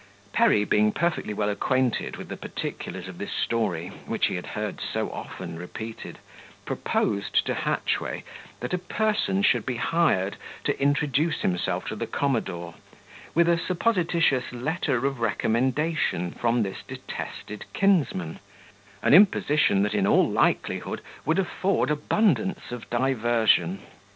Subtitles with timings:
[0.33, 4.79] Perry being perfectly well acquainted with the particulars of this story, which he had heard
[4.81, 6.17] so often repeated,
[6.65, 8.23] proposed to Hatchway
[8.61, 12.73] that a person should be hired to introduce himself to the commodore,
[13.35, 18.39] with a supposititious letter of recommendation from this detested kinsman;
[19.03, 23.83] an imposition that, in all likelihood, would afford abundance of diversion.